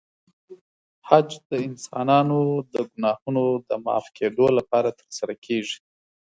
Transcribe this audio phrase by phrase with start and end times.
[1.07, 2.41] حج د انسانانو
[2.73, 5.77] د ګناهونو د معاف کېدو لپاره ترسره کېږي.